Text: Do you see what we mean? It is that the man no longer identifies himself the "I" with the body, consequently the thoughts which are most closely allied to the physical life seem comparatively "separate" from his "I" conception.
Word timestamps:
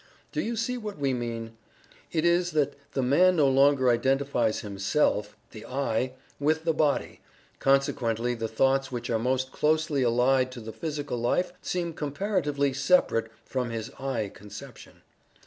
Do 0.31 0.41
you 0.41 0.55
see 0.55 0.79
what 0.79 0.97
we 0.97 1.13
mean? 1.13 1.55
It 2.11 2.25
is 2.25 2.53
that 2.53 2.73
the 2.93 3.03
man 3.03 3.35
no 3.35 3.47
longer 3.47 3.87
identifies 3.87 4.61
himself 4.61 5.37
the 5.51 5.63
"I" 5.63 6.13
with 6.39 6.63
the 6.63 6.73
body, 6.73 7.21
consequently 7.59 8.33
the 8.33 8.47
thoughts 8.47 8.91
which 8.91 9.11
are 9.11 9.19
most 9.19 9.51
closely 9.51 10.01
allied 10.01 10.51
to 10.53 10.59
the 10.59 10.73
physical 10.73 11.19
life 11.19 11.53
seem 11.61 11.93
comparatively 11.93 12.73
"separate" 12.73 13.31
from 13.45 13.69
his 13.69 13.91
"I" 13.99 14.29
conception. 14.29 15.03